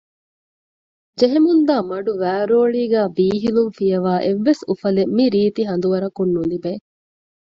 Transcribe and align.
ޖެހެމުންދާ 1.19 1.75
މަޑުވައިރޯޅީގައި 1.89 3.09
ބީހިލުން 3.17 3.71
ފިޔަވައި 3.77 4.21
އެއްވެސް 4.25 4.63
އުފަލެއް 4.69 5.13
މިރީތި 5.17 5.61
ހަނދުވަރަކުން 5.69 6.31
ނުލިބޭ 6.35 6.71